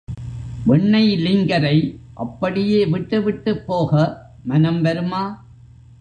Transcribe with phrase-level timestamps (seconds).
[0.67, 1.77] வெண்ணெய் லிங்கரை
[2.13, 3.91] அப்படியே விட்டு விட்டுப்போக
[4.43, 5.23] மனம் வருமா?